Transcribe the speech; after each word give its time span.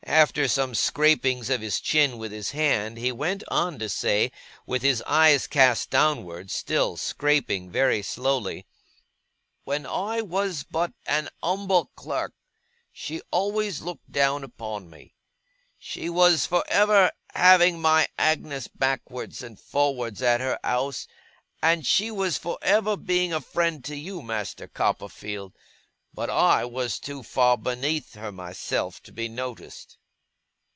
After 0.07 0.47
some 0.47 0.75
scraping 0.75 1.39
of 1.51 1.61
his 1.61 1.79
chin 1.79 2.17
with 2.17 2.31
his 2.33 2.51
hand, 2.51 2.97
he 2.97 3.11
went 3.13 3.43
on 3.47 3.79
to 3.79 3.87
say, 3.87 4.31
with 4.65 4.81
his 4.81 5.01
eyes 5.03 5.47
cast 5.47 5.89
downward 5.89 6.51
still 6.51 6.97
scraping, 6.97 7.71
very 7.71 8.01
slowly: 8.03 8.65
'When 9.63 9.85
I 9.85 10.21
was 10.21 10.63
but 10.63 10.91
an 11.05 11.29
umble 11.41 11.91
clerk, 11.95 12.33
she 12.91 13.21
always 13.31 13.81
looked 13.81 14.11
down 14.11 14.43
upon 14.43 14.89
me. 14.89 15.15
She 15.77 16.09
was 16.09 16.45
for 16.45 16.65
ever 16.67 17.11
having 17.33 17.79
my 17.79 18.07
Agnes 18.17 18.67
backwards 18.67 19.41
and 19.41 19.57
forwards 19.57 20.21
at 20.21 20.41
her 20.41 20.59
ouse, 20.63 21.07
and 21.63 21.87
she 21.87 22.11
was 22.11 22.37
for 22.37 22.57
ever 22.61 22.97
being 22.97 23.31
a 23.33 23.39
friend 23.41 23.83
to 23.85 23.95
you, 23.95 24.21
Master 24.21 24.67
Copperfield; 24.67 25.55
but 26.13 26.29
I 26.29 26.65
was 26.65 26.99
too 26.99 27.23
far 27.23 27.57
beneath 27.57 28.15
her, 28.15 28.31
myself, 28.33 29.01
to 29.03 29.13
be 29.13 29.29
noticed. 29.29 29.97